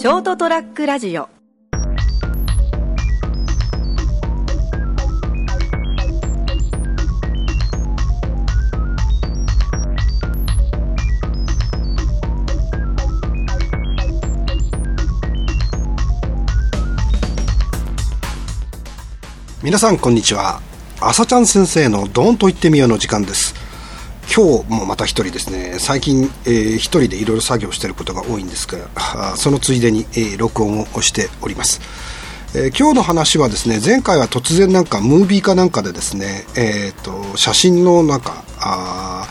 [0.00, 1.28] ショートトラックラジオ。
[19.62, 20.62] 皆さんこんにちは。
[20.98, 23.59] 朝ちゃん先生の「ドーンと言ってみよう」の時間です。
[24.32, 25.80] 今日もまた一人ですね。
[25.80, 31.80] 最近、えー、一人でいろいろ作業していることが多いんですがそのついでに、えー、録音をしております。
[32.54, 39.26] えー、今日の話はですね前回は突然なんかムービーかなんかでですね、えーと、写真のなんかあ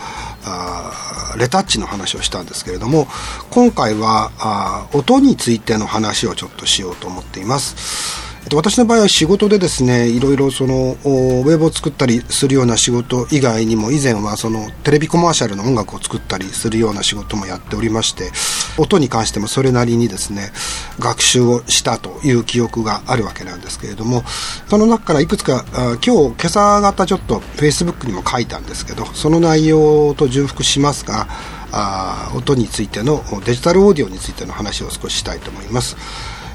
[1.33, 3.07] あレタッチの話をしたんですけれども
[3.51, 8.28] 今回はあ音についての話をちょっとしようと思っています。
[8.53, 18.31] 私の場合は仕事でですねいろいろそのウェブを作ったりするような仕事以外にも以前はそのテレビコマーシャルの音楽を作ったりするような仕事もやっておりまして
[18.77, 20.51] 音に関してもそれなりにですね
[20.99, 24.23] 学習をしたという記憶があるわけなんですけれども
[24.67, 31.27] その中からいくつか今日今朝方ちょっとフェイスブックにも書いたんですけどその内容と重複しますが
[31.71, 35.97] あ音についてのデジタルオーディオについての話を少ししたいと思います。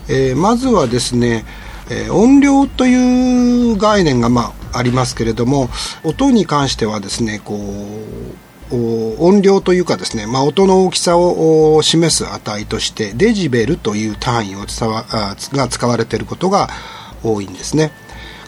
[0.09, 1.45] えー、まずはですね
[1.91, 5.69] えー、音量という概念が、まあ、ありますけれども
[6.03, 8.75] 音に関してはですねこう
[9.19, 15.05] 音量というかですね、まあ、音の大きさを示す値としてデジベルという単位をわ
[15.53, 16.69] が使われていることが
[17.23, 17.93] 多いんですね。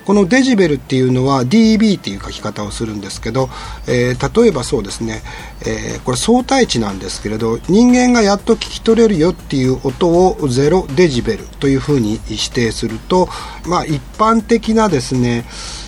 [0.07, 3.49] このデジベルっていうのは dB っていう書き方をするんですけど、
[3.89, 5.21] えー、例えばそうですね、
[5.63, 13.29] えー、これ相対値なんですけれど人間がやっと聞き取れるよっていう音を0デジベルというふうに指定すると、
[13.67, 15.45] まあ、一般的なですね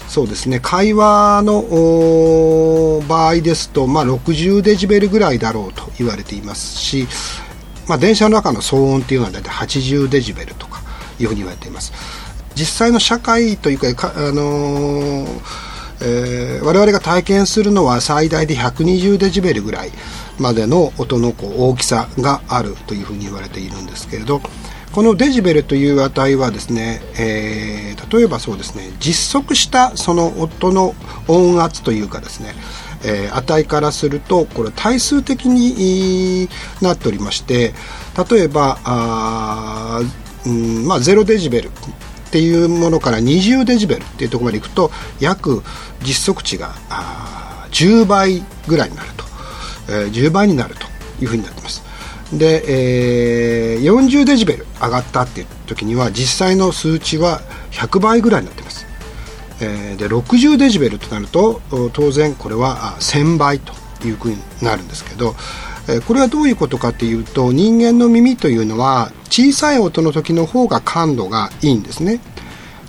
[0.08, 1.62] そうですね会話の
[3.06, 7.06] 場合ですと、まあ、60デジベルぐらいだろうと言われていますし、
[7.86, 10.82] まあ、電車の中の騒音っていうのは大体80デジベルとか
[11.20, 12.27] いうふうに言われています。
[12.58, 15.26] 実際の社会というか、あの
[16.00, 19.90] えー、我々が体験するのは最大で120デジベルぐらい
[20.38, 24.40] までの音のこう大きさがあるというふうに言われているんですけれど
[24.92, 30.94] このデジベルという値はですね、えー、例えばそうですね実測したその音の
[31.26, 32.54] 音圧というかですね、
[33.04, 36.48] えー、値からするとこれ対数的に
[36.80, 37.74] なっておりまして
[38.30, 40.00] 例えばあ、
[40.46, 41.70] うんまあ、0デジベル
[42.28, 45.62] っていうものから20デジベルっていうところまでいくと約
[46.02, 46.74] 実測値が
[47.70, 49.24] 10倍ぐらいになると、
[49.88, 50.86] えー、10倍になると
[51.22, 51.82] いうふうになってます。
[52.32, 57.40] で、えー、40デジベル上がったっていう時には実際の数値は
[57.70, 58.86] 100倍ぐらいになってます、
[59.62, 61.62] えー、で60デジベルとなると
[61.94, 63.72] 当然これは1000倍と
[64.06, 65.34] いうふうになるんですけど
[66.06, 72.20] これはどういうことかというと人間の耳というのは小さい音の時の方が感度がいいんですね。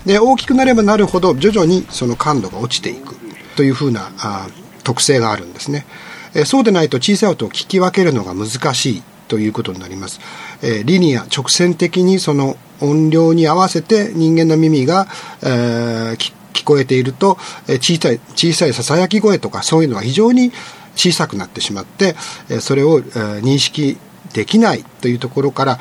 [0.06, 3.16] で大きくなればなるほど徐々にその感度が落ちていく
[3.56, 4.48] というふうなあ
[4.84, 5.86] 特性があるんですね。
[6.34, 10.20] えそうでないと小さい音を聞き分けるのが難しいということになります、
[10.62, 15.06] えリニア直線的にその音量に合わせて人間の耳が、
[15.42, 16.16] えー、
[16.52, 20.52] 聞こえていると、え小さい小さいささやき声とかそういうのは非常に
[21.00, 22.14] 小さくなってしまって、
[22.60, 23.96] それを認識
[24.34, 25.78] できないというところから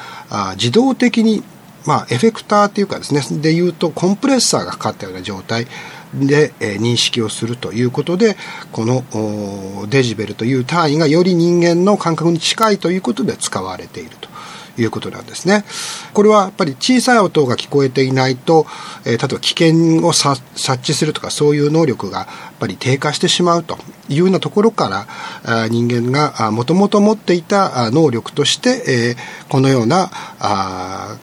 [0.56, 1.44] 自動的に
[1.86, 5.66] まあ、エフェクターというかですねでいうとコンプレッサーがかかったような状態
[6.14, 8.36] で、え認識をするということで
[8.72, 9.04] この
[9.88, 14.30] デジベルという単位がより人間の感覚に近いということで使われていると。
[14.82, 15.64] いうことなんですね。
[16.14, 18.66] これはやっぱり小さい音が聞こえていないと、
[19.06, 20.40] えー、例えば危険を察
[20.80, 22.28] 知するとかそういう能力がやっ
[22.60, 23.78] ぱり低下してしまうと
[24.10, 25.08] いうようなところか
[25.44, 30.10] ら人間がもともと持っていた能力として、えー、このような
[30.40, 31.18] あ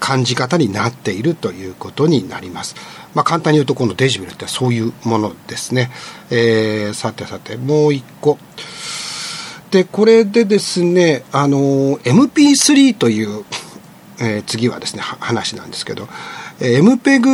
[0.00, 2.74] 感じ方になっているということになります。
[3.14, 5.90] まあ、簡単に言うとこのデジベルってそういうものですね。
[6.30, 8.38] えー、さてさてもう一個。
[9.74, 13.44] でこれでですねあの MP3 という、
[14.20, 16.06] えー、次はですね話なんですけど
[16.60, 17.26] MPEG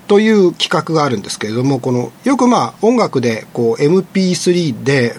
[0.00, 5.14] という企画があるんですけれどもこのよくまあ音楽でこう MP3 で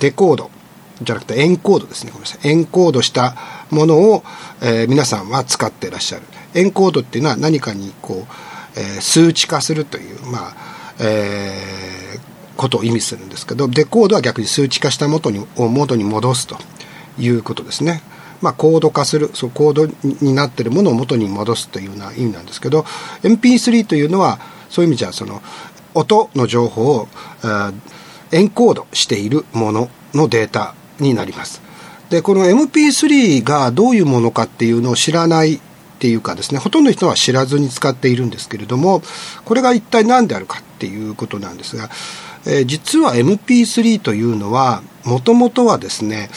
[0.00, 0.50] デコード
[1.00, 2.10] じゃなくてエンコードですね。
[2.10, 2.48] ごめんなさい。
[2.48, 3.36] エンコードした
[3.70, 4.24] ものを、
[4.62, 6.24] えー、皆さんは使ってらっしゃる。
[6.54, 10.56] エンコードっていうのは何かにこう、えー、数値化するというまあ
[10.98, 12.05] えー
[12.56, 16.56] ことを意味するんですけどデコードは逆に数値化した元にを元に戻すと
[17.18, 18.02] いうことですね。
[18.42, 19.86] まあ、コード化するそうコード
[20.20, 22.80] になっているものを元に戻すというような意味なんですけど
[23.22, 24.38] MP3 というのは
[24.68, 25.40] そういう意味じゃその
[25.94, 27.08] 音の情報を
[28.32, 31.62] エンコードしているもののデータになります。
[32.10, 35.60] でこの MP3 がどういうものかっていうのを知らないっ
[35.98, 39.02] ていうかですねほとんどの人は知らずに使っているんですけれども
[39.44, 41.88] これが一体何であるかっていうことなんですが、
[42.46, 46.30] えー、実は MP3 というのはもともとはですね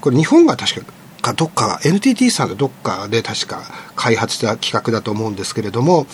[0.00, 3.62] これ日本が確かかどっか NTT さんのどっかで確か
[3.94, 6.06] 開発した企画だと思うんですけれども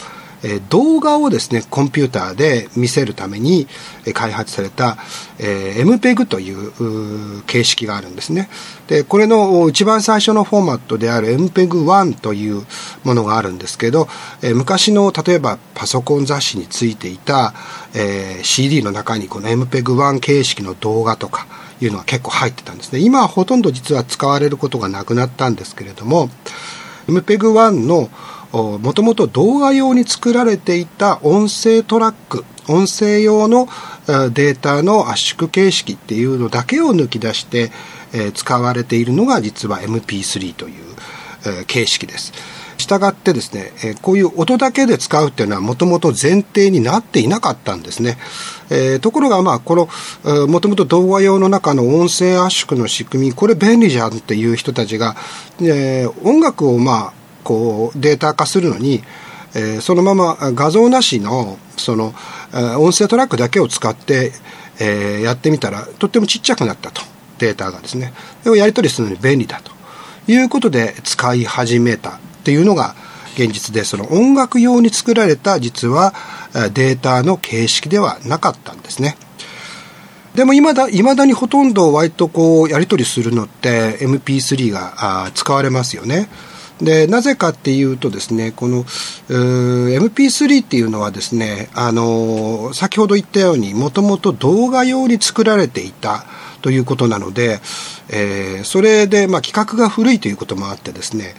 [0.43, 3.67] え動画をですねコンピューターで見せるために
[4.15, 4.97] 開発された、
[5.39, 8.49] え MPEG という形式があるんですね。
[8.87, 12.65] でこれの一番最初のフォーマットである MPEG-1 という
[13.07, 14.09] ものがあるんですけど、
[14.43, 17.55] え昔の例えばパソコン雑誌についていた、
[17.95, 21.47] え CD の中にこの MPEG-1 形式の動画とか
[21.81, 26.31] いうのが結構入ってたんですね今はほとんど実は使われることがなくなったんですけれども
[27.07, 28.11] MPEG-1 の
[28.53, 33.69] もともと動画用に作られていた音声トラック音声用の
[34.07, 37.71] データの圧縮形式っていうのだけを抜き出して、
[38.13, 40.85] え使われているのが実は MP3 という、
[41.61, 42.33] え形式です。
[42.79, 48.19] したがってですね、えこういう音だけで使うっていうのはもともと前提になっていなかったんですね。
[48.71, 49.89] えー、ところが、まあ、こ
[50.25, 55.17] の、もともと動画用の中の音声圧縮の仕組み、これ便利じゃんっていう人たちが、
[55.61, 57.13] えー、音楽をまあ、
[57.45, 59.03] こうデータ化するのに、
[59.55, 62.13] えー、そのまま画像なしのその、
[62.53, 64.33] えー、音声トラックだけを使って、
[64.79, 67.01] え、やってみたらとってもちっちゃくなったと。
[67.39, 68.13] データがですね。
[68.45, 69.73] やり取りするのに便利だと。
[70.29, 72.19] いうことで使い始めた。
[72.47, 72.95] っていうのが
[73.35, 76.15] 現実でその音楽用に作られた実は
[76.73, 79.17] データの形式ではなかったんですね。
[80.37, 86.29] でも今だ、未だにほとんど割とこうやり取りするのって MP3 が使われますよね。
[86.81, 96.27] でなぜかっていうとですねこの MP3 っていうのはですねあの先ほど言ったようにもともと動画用に作られていた
[96.61, 97.61] ということなので、
[98.11, 101.35] えー、それで、まあ、規格が古いということもあってですね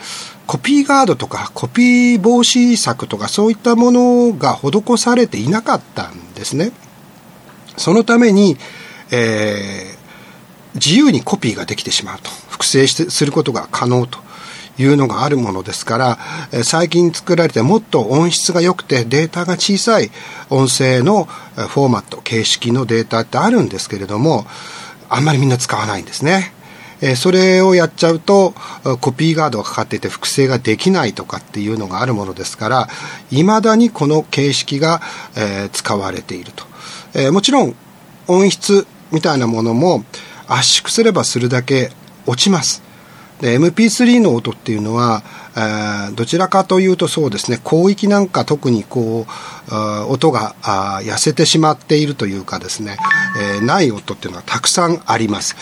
[0.47, 6.71] コピーガードとかコピー防止策とかそういったものが施されていなかったんですね。
[7.75, 8.57] そのために、
[9.11, 14.19] えー、自由にコピーができてしまうと複製してすることが可能と
[14.79, 20.12] いうのがあるものですから、最近作られてもっと音質が良くてデータが小さい
[20.50, 21.25] 音声の
[21.56, 24.45] フォーマット、形式のデータってあるんですけれども、
[25.09, 26.53] あんまりみんな使わないんですね。
[27.15, 28.56] それをやっちゃうと
[29.01, 32.89] コピーガードがかかっていて複製ができないとかっていうのがあるものですから
[33.30, 35.00] 未だにこの形式が、
[35.73, 36.51] 使われている
[37.13, 37.75] と、もちろん
[38.27, 40.06] 音質みたいなものも
[40.47, 41.91] 圧縮すればするだけ
[42.25, 42.81] 落ちます
[43.41, 45.23] で MP3 の音っていうのは、
[46.15, 49.73] どちらかというとそうですね広域なんか特にこう
[50.11, 52.97] 音が痩せてしまっているというかですね、
[53.39, 55.55] えー、ない音っていうのはたくさんあります。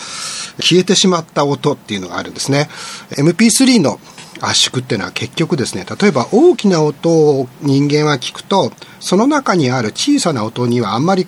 [0.58, 2.68] 消えてしまった音っていうのがあるんですね。
[3.16, 3.98] MP3 の
[4.40, 8.70] 圧縮っていうのは結局ですね例えば大きな音を人間は聞くと
[9.00, 11.26] その中にある小さな音にはあんまり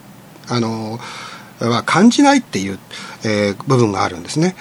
[0.48, 0.98] あの
[1.60, 2.78] は感じないっていう、
[3.24, 4.54] えー、部分があるんですね。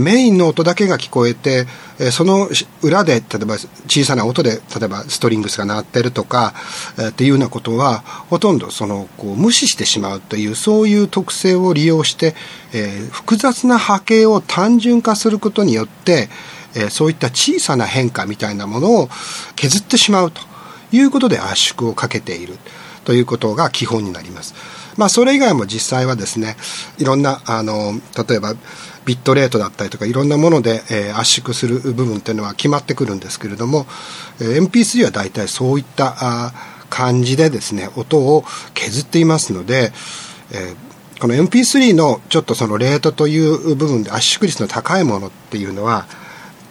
[0.00, 1.66] メインの音だけが聞こえて、
[2.00, 2.48] えその
[2.82, 3.54] 裏で例えば
[3.86, 6.54] 小さな音で例えばストリングスが鳴ってるとか、
[6.98, 8.00] えっていうようなことは
[8.30, 12.34] ほとんどそのこう無視してしまうというそういう特性を利用して、
[12.72, 16.28] えー、複雑な波形を単純化することによって、
[16.74, 19.08] えー、そういった小さな変化みたいなものを
[19.54, 20.40] 削ってしまうと
[20.92, 22.54] いうことで圧縮をかけている
[23.04, 24.54] ということが基本になります。
[24.96, 26.56] まあ、それ以外も実際はですね
[26.98, 27.94] いろんなあの
[28.28, 28.54] 例えば
[29.04, 33.86] ビットレートだったりとかいろんなもので、えー、圧縮する部分っていうのは決まってくるんですけれども、
[34.40, 36.52] えー、MP3 は大体そういったあ
[36.90, 39.92] 感じでですね音を削っていますので、
[40.52, 46.06] えー、この MP3 のちょっとそのレートという部分で圧縮率の高いものっていうのは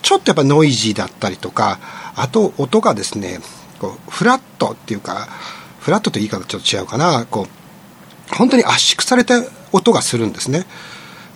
[0.02, 1.80] ちょっとやっぱノイジーだったりとか
[2.16, 3.40] あと音がですね
[3.80, 5.28] こうフラットっていうか
[5.80, 7.63] フラットという言い方ちょっと違うかなこう
[8.34, 10.66] 本当に圧縮された音がするんですね。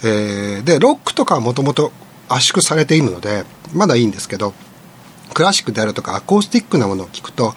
[0.03, 1.91] えー、でロックとかはもともと
[2.29, 4.53] 圧縮されているのでまだいいんですけど
[5.33, 7.55] クラシックであるとかアコースティックなものを聞くと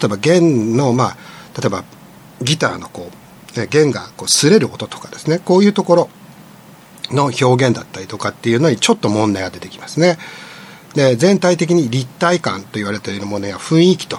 [0.00, 1.16] 例えば弦のまあ
[1.60, 1.84] 例えば
[2.42, 3.10] ギターのこ
[3.56, 5.38] う弦がこう擦れる音とかですね。
[5.38, 6.10] こういうところ
[7.10, 10.18] の表現だったりとかっていうのにちょっと問題が出てきますね。
[10.94, 14.18] で全体的に立体感と言われているものや雰囲気と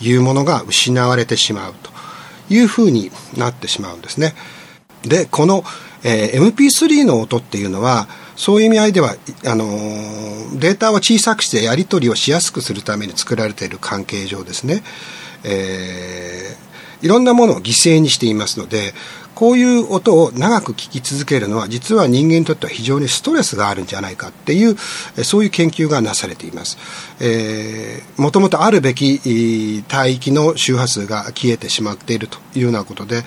[0.00, 1.93] いうものが失われてしまうと。
[2.50, 4.34] いうふうになってしまうんですね。
[5.02, 5.64] でこの
[6.04, 14.82] えー、MP3 の音っていうのはそういう意味合いではあのー、データを小さくしてやり取りをしやすくするために作られている関係上ですね、
[15.44, 18.92] えー、いろんなものを犠牲にしていますので
[19.34, 24.76] こういう音を長く聞き続けるのは実は人間にとっては非常にストレスがあるんじゃないかっていう
[25.24, 26.78] そういう研究がなされています
[27.20, 33.22] えもともとあるべき帯域の周波数が消えてしまっているというようなことで、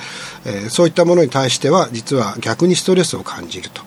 [0.46, 3.82] えそういったものに対しては実は逆にストレスを感じると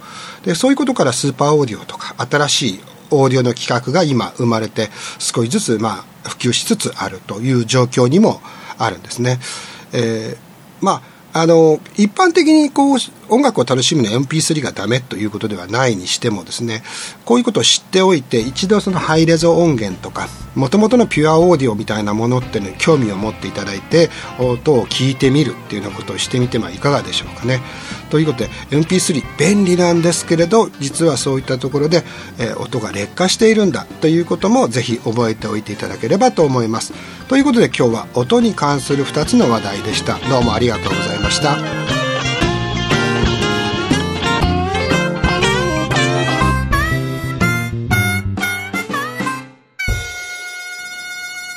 [0.45, 8.41] でそういうことからスーパーオーディオとか新しいオーディオの企画が今生まれて少しずつまあ普及しつつあるという状況にも
[8.79, 9.39] あるんですね。
[9.93, 10.39] えー、
[10.81, 12.99] まああの一般的にこう
[13.31, 16.83] 音楽を楽しむのは MP3 がダメということではないにしてもですね
[17.25, 27.61] こういうことを知っておいて一度そのハイレゾ音源とかもともとのピュアオーディオみたいなものっていうのに興味を持っていただいて音を聞いてみるっていうようなことをしてみてはいかがでしょうかね。
[28.11, 32.03] ということで MP3 便利なんですけれど実はそういったところで、
[32.39, 36.93] えー、音が劣化しているんだということもぜひ覚えておいていただければと思います。
[37.29, 40.19] ということで今日は音に関する2つの話題でした。
[40.29, 42.00] どうもありがとうございました。